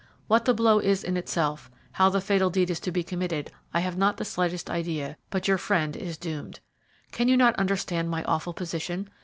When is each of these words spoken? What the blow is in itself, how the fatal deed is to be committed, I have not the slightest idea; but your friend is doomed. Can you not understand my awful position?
What 0.25 0.45
the 0.45 0.55
blow 0.55 0.79
is 0.79 1.03
in 1.03 1.15
itself, 1.15 1.69
how 1.91 2.09
the 2.09 2.19
fatal 2.21 2.49
deed 2.49 2.71
is 2.71 2.79
to 2.79 2.91
be 2.91 3.03
committed, 3.03 3.51
I 3.71 3.81
have 3.81 3.99
not 3.99 4.17
the 4.17 4.25
slightest 4.25 4.67
idea; 4.67 5.15
but 5.29 5.47
your 5.47 5.59
friend 5.59 5.95
is 5.95 6.17
doomed. 6.17 6.59
Can 7.11 7.27
you 7.27 7.37
not 7.37 7.55
understand 7.57 8.09
my 8.09 8.23
awful 8.23 8.53
position? 8.53 9.11